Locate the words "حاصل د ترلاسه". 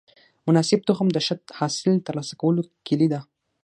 1.59-2.33